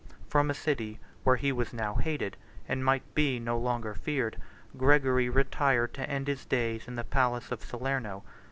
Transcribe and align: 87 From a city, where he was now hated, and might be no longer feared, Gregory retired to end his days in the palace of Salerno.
87 0.07 0.23
From 0.31 0.49
a 0.49 0.53
city, 0.55 0.99
where 1.23 1.35
he 1.35 1.51
was 1.51 1.73
now 1.75 1.93
hated, 1.93 2.35
and 2.67 2.83
might 2.83 3.13
be 3.13 3.39
no 3.39 3.55
longer 3.55 3.93
feared, 3.93 4.41
Gregory 4.75 5.29
retired 5.29 5.93
to 5.93 6.09
end 6.09 6.27
his 6.27 6.43
days 6.43 6.87
in 6.87 6.95
the 6.95 7.03
palace 7.03 7.51
of 7.51 7.61
Salerno. 7.63 8.23